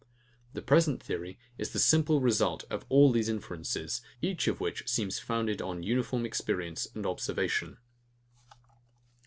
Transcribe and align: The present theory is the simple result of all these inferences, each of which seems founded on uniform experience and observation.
The 0.53 0.63
present 0.63 1.03
theory 1.03 1.37
is 1.59 1.73
the 1.73 1.77
simple 1.77 2.21
result 2.21 2.63
of 2.71 2.87
all 2.89 3.11
these 3.11 3.29
inferences, 3.29 4.01
each 4.19 4.47
of 4.47 4.59
which 4.59 4.89
seems 4.89 5.19
founded 5.19 5.61
on 5.61 5.83
uniform 5.83 6.25
experience 6.25 6.87
and 6.95 7.05
observation. 7.05 7.77